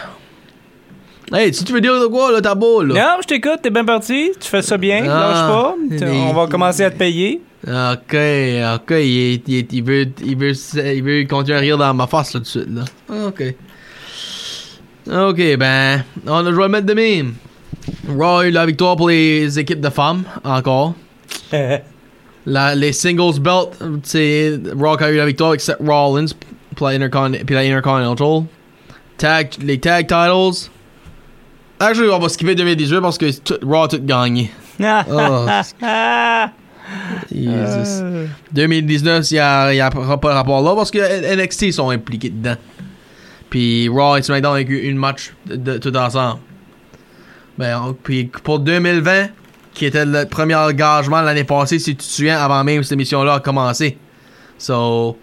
Hey, 1.33 1.51
si 1.53 1.63
tu 1.63 1.73
veux 1.73 1.81
dire 1.81 1.99
de 1.99 2.05
quoi 2.05 2.31
là, 2.31 2.39
t'as 2.39 2.53
beau 2.53 2.83
là? 2.83 2.93
Non, 2.93 3.21
je 3.21 3.27
t'écoute, 3.27 3.59
t'es 3.63 3.71
bien 3.71 3.83
parti, 3.83 4.31
tu 4.39 4.47
fais 4.47 4.61
ça 4.61 4.77
bien, 4.77 5.03
Ah, 5.09 5.75
lâche 5.89 5.99
pas. 6.01 6.07
On 6.13 6.33
va 6.33 6.45
commencer 6.47 6.83
à 6.83 6.91
te 6.91 6.97
payer. 6.97 7.41
Ok, 7.67 8.15
ok, 8.75 8.91
il, 8.91 9.41
il 9.47 9.83
veut, 9.83 10.05
il, 10.23 10.37
veut, 10.37 10.51
il 10.75 11.03
veut 11.03 11.25
continuer 11.27 11.57
à 11.57 11.61
rire 11.61 11.77
dans 11.79 11.93
ma 11.95 12.05
face 12.05 12.35
là 12.35 12.39
tout 12.39 12.43
de 12.43 12.47
suite 12.47 12.69
là. 12.69 12.83
Ok. 13.27 13.55
Ok, 15.07 15.37
ben, 15.57 16.03
on 16.25 16.33
a, 16.37 16.43
vais 16.43 16.51
le 16.51 16.67
mettre 16.67 16.85
de 16.87 16.93
même. 16.93 17.35
Raw 18.07 18.39
a 18.39 18.47
eu 18.47 18.51
la 18.51 18.65
victoire 18.65 18.95
pour 18.95 19.09
les 19.09 19.57
équipes 19.59 19.81
de 19.81 19.89
femmes, 19.89 20.23
encore. 20.43 20.93
La, 22.47 22.75
les 22.75 22.93
singles 22.93 23.39
belt, 23.39 23.69
c'est 24.03 24.59
Raw 24.79 24.97
qui 24.97 25.03
a 25.03 25.11
eu 25.11 25.17
la 25.17 25.25
victoire 25.25 25.55
Seth 25.59 25.77
Rollins 25.83 26.27
pour 26.75 26.87
la, 26.89 26.93
Intercon 26.95 27.31
puis 27.45 27.55
la 27.55 27.61
Intercontinental. 27.61 28.43
Tag, 29.17 29.49
les 29.63 29.79
tag 29.79 30.05
titles. 30.07 30.69
Actually, 31.79 32.09
on 32.11 32.19
va 32.19 32.29
skipper 32.29 32.53
2018 32.53 33.01
parce 33.01 33.17
que 33.17 33.31
tout- 33.39 33.57
Raw 33.67 33.83
a 33.83 33.87
tout 33.87 33.99
gagné. 34.01 34.51
Oh, 34.79 35.47
Jesus. 37.31 38.03
2019, 38.53 39.31
il 39.31 39.33
n'y 39.33 39.39
a, 39.39 39.73
y 39.73 39.79
a 39.81 39.89
pas 39.89 40.17
pas 40.17 40.29
de 40.29 40.33
rapport 40.35 40.61
là 40.61 40.75
parce 40.75 40.91
que 40.91 41.35
NXT 41.35 41.71
sont 41.71 41.89
impliqués 41.89 42.29
dedans. 42.29 42.57
Puis 43.49 43.87
Raw 43.89 44.17
et 44.17 44.21
SmackDown 44.21 44.53
avec 44.55 44.69
une 44.69 44.97
match 44.97 45.33
de, 45.45 45.55
de- 45.55 45.77
tout 45.77 45.95
ensemble. 45.95 46.39
Ben, 47.57 47.79
on- 47.81 47.93
puis 47.93 48.25
pour 48.43 48.59
2020, 48.59 49.27
qui 49.73 49.85
était 49.85 50.05
le 50.05 50.25
premier 50.25 50.55
engagement 50.55 51.21
l'année 51.21 51.43
passée, 51.43 51.79
si 51.79 51.91
tu 51.91 51.97
te 51.97 52.03
souviens, 52.03 52.39
avant 52.39 52.63
même 52.63 52.83
cette 52.83 52.93
émission-là 52.93 53.35
a 53.35 53.39
commencé. 53.39 53.97
So, 54.57 55.17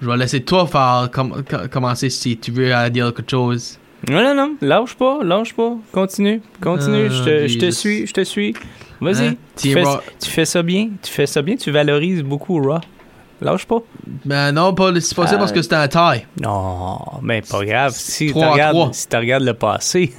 je 0.00 0.08
vais 0.08 0.16
laisser 0.16 0.42
toi 0.42 0.66
faire 0.66 1.08
com- 1.12 1.42
co- 1.48 1.68
commencer 1.70 2.10
si 2.10 2.36
tu 2.36 2.50
veux 2.50 2.74
euh, 2.74 2.88
dire 2.88 3.12
quelque 3.14 3.30
chose. 3.30 3.78
Non, 4.08 4.22
non, 4.22 4.34
non, 4.34 4.56
lâche 4.60 4.94
pas, 4.94 5.18
lâche 5.24 5.54
pas. 5.54 5.74
Continue, 5.92 6.40
continue, 6.60 7.06
Ah, 7.10 7.46
je 7.46 7.58
te- 7.58 7.70
suis, 7.70 8.06
je 8.06 8.12
te 8.12 8.22
suis. 8.24 8.54
Vas-y, 9.00 9.26
Hein? 9.28 9.34
tu, 9.56 9.74
tu 10.20 10.30
fais 10.30 10.44
ça 10.44 10.62
bien, 10.62 10.90
tu 11.02 11.10
fais 11.10 11.26
ça 11.26 11.42
bien, 11.42 11.56
tu 11.56 11.70
valorises 11.70 12.22
beaucoup 12.22 12.60
Raw. 12.62 12.80
Lâche 13.40 13.66
pas. 13.66 13.78
Ben 14.24 14.52
non, 14.52 14.72
pas 14.74 14.92
c'est 14.94 15.00
ça 15.14 15.22
Ah. 15.30 15.36
parce 15.36 15.52
que 15.52 15.60
c'était 15.62 15.74
un 15.76 15.88
taille. 15.88 16.26
Non, 16.42 16.98
mais 17.22 17.42
pas 17.42 17.64
grave. 17.64 17.92
Si 17.94 18.32
tu 18.32 18.38
regardes, 18.38 18.94
si 18.94 19.06
regardes 19.14 19.42
le 19.44 19.52
passé. 19.54 20.14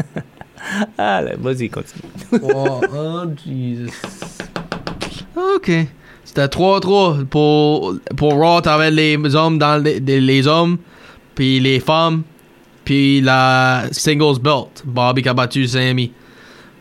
ah, 0.97 1.21
là, 1.21 1.31
vas-y, 1.39 1.69
continue. 1.69 2.01
oh, 2.43 2.81
oh, 2.93 3.21
Jesus. 3.45 3.91
Ok. 5.35 5.71
C'était 6.23 6.45
3-3. 6.45 7.25
Pour, 7.25 7.95
pour 8.15 8.33
Raw, 8.33 8.61
t'avais 8.61 8.91
les 8.91 9.17
hommes 9.35 9.57
dans 9.57 9.81
les, 9.81 9.99
les- 9.99 10.21
les 10.21 10.47
hommes, 10.47 10.77
puis 11.35 11.59
les 11.59 11.79
femmes, 11.79 12.23
puis 12.83 13.21
la 13.21 13.85
singles 13.91 14.39
belt. 14.39 14.83
Bobby 14.85 15.21
qui 15.23 15.29
a 15.29 15.33
battu 15.33 15.67
Sammy. 15.67 16.11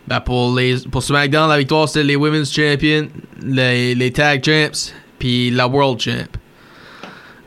Ben 0.09 0.21
pour, 0.21 0.55
les, 0.55 0.77
pour 0.91 1.03
SmackDown, 1.03 1.49
la 1.49 1.59
victoire, 1.59 1.89
c'était 1.89 2.05
les 2.05 2.17
Women's 2.17 2.53
Champions, 2.53 3.09
les, 3.43 3.95
les 3.95 4.13
Tag 4.13 4.45
Champs, 4.45 4.93
puis 5.19 5.51
la 5.51 5.67
World 5.69 6.01
Champ. 6.01 6.27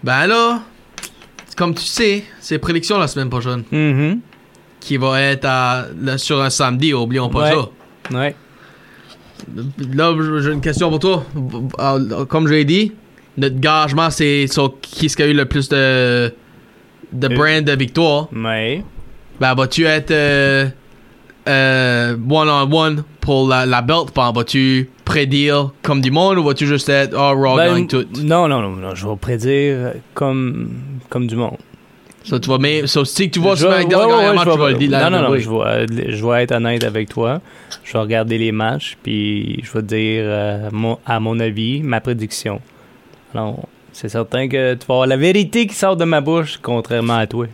Ben 0.04 0.28
là, 0.28 0.62
comme 1.58 1.74
tu 1.76 1.84
sais, 1.84 2.24
c'est 2.40 2.58
prédiction 2.60 2.98
la 2.98 3.08
semaine 3.08 3.30
prochaine, 3.30 3.64
Mhm. 3.72 4.20
qui 4.80 4.98
va 4.98 5.22
être 5.22 5.46
à- 5.46 5.86
là, 6.02 6.18
sur 6.18 6.42
un 6.42 6.50
samedi, 6.50 6.94
oublions 6.94 7.30
pas 7.30 7.44
Ouais. 7.44 7.52
ça. 8.10 8.16
Ouais. 8.18 8.36
Là, 9.94 10.16
j'ai 10.42 10.52
une 10.52 10.62
question 10.62 10.90
pour 10.90 11.00
toi. 11.00 11.26
Comme 12.28 12.48
j'ai 12.48 12.66
dit, 12.66 12.92
notre 13.38 13.60
gagement, 13.60 14.10
c'est 14.10 14.48
sur 14.48 14.80
qui 14.82 15.06
est-ce 15.06 15.16
qui 15.16 15.24
a 15.24 15.28
eu 15.28 15.34
le 15.34 15.46
plus 15.46 15.70
de, 15.70 16.34
de 17.14 17.28
Euh. 17.28 17.36
brand 17.36 17.64
de 17.64 17.72
victoire. 17.74 18.28
Ouais. 18.34 18.84
Ben, 19.40 19.54
vas-tu 19.56 19.86
être 19.86 20.12
euh, 20.12 20.68
euh, 21.50 22.16
one-on-one 22.30 23.04
pour 23.22 23.48
la, 23.48 23.66
la 23.66 23.82
belt? 23.82 24.08
Ben, 24.16 24.32
vas-tu 24.32 24.90
prédire 25.04 25.72
comme 25.82 26.00
du 26.02 26.12
monde 26.12 26.38
ou 26.38 26.44
vas-tu 26.44 26.66
juste 26.68 26.88
être 26.90 27.14
oh, 27.18 27.34
Raw 27.36 27.56
Ben, 27.58 27.74
gagne 27.74 27.88
tout? 27.88 28.06
Non, 28.24 28.48
non, 28.48 28.62
non, 28.62 28.70
non, 28.70 28.96
je 28.96 29.08
vais 29.08 29.16
prédire 29.16 29.94
comme, 30.14 30.70
comme 31.10 31.28
du 31.28 31.36
monde. 31.36 31.58
So, 32.24 32.38
tu 32.38 32.50
vas 32.50 32.58
so, 32.86 33.06
si 33.06 33.32
tu 33.32 33.40
vois 33.40 33.56
Je 33.56 33.66
vais- 33.66 33.74
SmackDown 33.82 34.06
ouais, 34.38 34.44
tu 34.44 34.58
vas 34.60 34.70
le 34.70 34.76
dire. 34.76 34.92
Non, 34.92 35.10
non, 35.10 35.22
non, 35.30 35.38
je 35.38 35.50
vais, 35.50 36.12
je 36.12 36.26
vais 36.26 36.44
être 36.44 36.52
honnête 36.52 36.84
avec 36.84 37.10
toi. 37.10 37.42
Je 37.84 37.94
vais 37.94 38.00
regarder 38.00 38.38
les 38.38 38.52
matchs, 38.52 38.98
puis 39.02 39.62
je 39.64 39.72
vais 39.72 39.82
dire 39.82 40.24
euh, 40.26 40.70
mon- 40.72 41.00
à 41.06 41.20
mon 41.20 41.40
avis, 41.40 41.82
ma 41.82 42.02
prédiction. 42.02 42.62
Alors, 43.34 43.68
c'est 43.94 44.10
certain 44.10 44.48
que 44.48 44.74
tu 44.74 44.86
vas 44.88 44.94
avoir 44.96 45.08
la 45.08 45.18
vérité 45.18 45.66
qui 45.66 45.74
sort 45.74 45.96
de 45.96 46.04
ma 46.06 46.22
bouche, 46.22 46.60
contrairement 46.62 47.18
à 47.18 47.26
toi. 47.26 47.48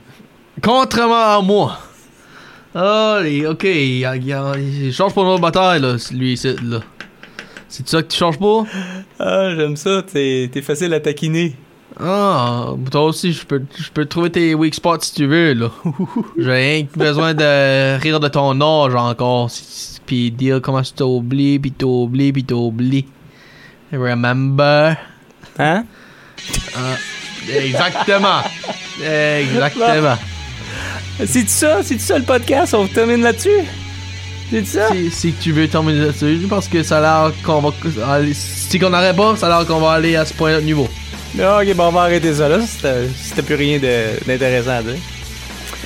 Contrairement 0.62 1.38
à 1.38 1.42
moi. 1.42 1.78
Ah, 2.76 3.22
il- 3.26 3.48
ok, 3.48 3.64
il, 3.64 4.02
il- 4.02 4.86
il 4.88 4.94
change 4.94 5.14
pour 5.14 5.24
notre 5.24 5.42
bataille, 5.42 5.82
là, 5.82 5.96
lui, 6.12 6.34
ici, 6.34 6.54
là. 6.64 6.80
C'est 7.70 7.88
ça 7.88 8.02
que 8.04 8.08
tu 8.08 8.18
changes 8.18 8.38
pas? 8.38 8.64
Ah, 9.20 9.50
j'aime 9.56 9.76
ça, 9.76 10.02
t'es 10.04 10.50
facile 10.62 10.94
à 10.94 11.00
taquiner. 11.00 11.56
Ah, 12.00 12.72
toi 12.92 13.04
aussi, 13.06 13.32
je 13.32 13.46
peux, 13.46 13.62
je 13.78 13.90
peux 13.90 14.06
trouver 14.06 14.30
tes 14.30 14.54
weak 14.54 14.76
spots 14.76 15.00
si 15.02 15.14
tu 15.14 15.26
veux, 15.28 15.54
là. 15.54 15.72
J'ai 16.38 16.52
rien 16.52 16.86
que 16.86 17.00
besoin 17.00 17.34
de 17.34 17.98
rire 18.02 18.20
de 18.20 18.28
ton 18.28 18.60
âge 18.60 18.94
encore. 18.96 19.50
Puis 20.06 20.30
dire 20.32 20.60
comment 20.62 20.82
tu 20.82 20.92
t'oublies, 20.92 21.58
puis 21.60 21.72
t'oublies, 21.72 22.34
puis 22.34 22.44
t'oublies. 22.44 23.06
Remember? 23.94 24.96
Hein? 25.58 25.86
Ah, 26.76 26.96
exactement. 27.50 28.42
Exactement. 29.02 30.16
C'est 31.26 31.50
ça? 31.50 31.80
C'est 31.84 32.00
ça 32.00 32.18
le 32.18 32.24
podcast? 32.24 32.74
On 32.74 32.88
termine 32.88 33.22
là-dessus? 33.22 33.64
C'est 34.52 34.66
ça? 34.68 34.90
Si, 34.92 35.10
si 35.12 35.34
tu 35.34 35.52
veux 35.54 35.68
terminer 35.68 36.06
là-dessus, 36.08 36.40
je 36.42 36.48
pense 36.48 36.68
que 36.68 36.84
ça 36.84 36.98
a 36.98 37.02
l'air 37.02 37.34
qu'on 37.44 37.62
va. 37.62 37.72
aller- 38.08 38.34
Si 38.34 38.78
qu'on 38.78 38.90
n'arrête 38.90 39.16
pas, 39.16 39.36
ça 39.36 39.48
a 39.48 39.58
l'air 39.60 39.68
qu'on 39.68 39.80
va 39.80 39.94
aller 39.94 40.16
à 40.16 40.26
ce 40.26 40.34
point-là 40.34 40.60
de 40.60 40.66
niveau. 40.66 40.88
Ah, 41.42 41.60
ok, 41.62 41.74
bon, 41.76 41.86
on 41.88 41.92
va 41.92 42.02
arrêter 42.02 42.34
ça 42.34 42.48
là. 42.50 42.60
C'était 42.62 43.42
plus 43.42 43.56
rien 43.56 43.80
d'intéressant 43.80 44.78
à 44.78 44.82
dire. 44.84 44.96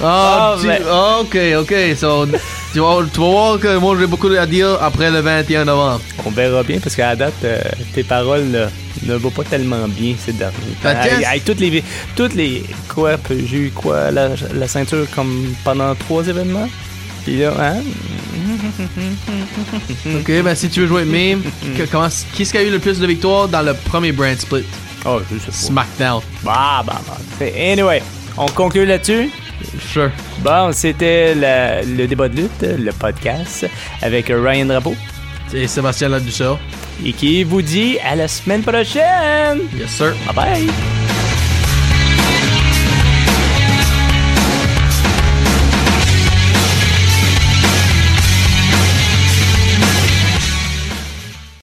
Ah, 0.02 0.56
ben- 0.63 0.82
ah, 0.89 1.18
ok, 1.22 1.38
ok. 1.62 1.74
So, 1.98 2.26
tu, 2.73 2.79
vas, 2.79 2.97
tu 3.13 3.19
vas 3.19 3.27
voir 3.27 3.60
que 3.60 3.77
moi 3.77 3.95
j'ai 3.99 4.08
beaucoup 4.08 4.27
à 4.27 4.45
dire 4.45 4.77
après 4.82 5.10
le 5.12 5.19
21 5.19 5.65
novembre. 5.65 6.01
On 6.25 6.29
verra 6.32 6.63
bien 6.63 6.79
parce 6.79 6.95
qu'à 6.95 7.08
la 7.10 7.15
date, 7.15 7.34
euh, 7.43 7.60
tes 7.93 8.03
paroles 8.03 8.69
ne 9.03 9.15
vont 9.15 9.32
pas 9.32 9.43
tellement 9.43 9.88
bien 9.88 10.13
ces 10.23 10.34
derniers 10.34 10.55
temps. 10.84 10.89
Hey, 10.89 11.23
hey, 11.25 11.41
toutes 11.41 11.60
les, 11.60 11.84
toutes 12.15 12.36
les, 12.36 12.63
quoi, 12.88 13.15
j'ai 13.29 13.58
eu 13.58 13.71
quoi, 13.71 14.12
la, 14.12 14.29
la 14.53 14.67
ceinture 14.67 15.05
comme 15.15 15.53
pendant 15.63 15.95
trois 15.95 16.27
événements? 16.27 16.69
Puis 17.23 17.39
là, 17.39 17.53
hein? 17.60 17.82
Ok, 20.19 20.32
ben 20.43 20.55
si 20.55 20.69
tu 20.69 20.82
veux 20.82 20.88
jouer 20.88 21.05
meme, 21.05 21.41
comment, 21.91 22.08
qui 22.34 22.43
est-ce 22.43 22.51
qui 22.51 22.58
a 22.58 22.63
eu 22.63 22.71
le 22.71 22.79
plus 22.79 22.99
de 22.99 23.05
victoires 23.08 23.47
dans 23.47 23.62
le 23.62 23.73
premier 23.73 24.12
brand 24.12 24.38
split? 24.38 24.63
Oh, 25.05 25.19
je 25.32 25.38
sais 25.39 25.45
pas. 25.45 25.51
SmackDown. 25.51 26.21
Bah, 26.43 26.84
bah, 26.86 27.01
bah. 27.08 27.45
Anyway, 27.58 28.01
on 28.38 28.47
conclut 28.47 28.86
là-dessus. 28.86 29.29
Sure. 29.91 30.12
Bon, 30.39 30.72
c'était 30.72 31.34
le 31.36 32.06
débat 32.08 32.30
de 32.30 32.38
lutte, 32.41 32.62
le 32.62 32.91
podcast 32.91 33.65
avec 34.02 34.28
Ryan 34.28 34.65
Drapeau 34.65 34.95
C'est 35.50 35.67
Sébastien 35.67 36.10
Ladusseur. 36.10 36.60
et 37.06 37.13
qui 37.13 37.43
vous 37.43 37.62
dit 37.62 37.98
à 38.00 38.15
la 38.15 38.28
semaine 38.28 38.62
prochaine. 38.62 39.60
Yes, 39.78 39.89
sir. 39.91 40.13
Bye 40.28 40.36
bye! 40.36 40.88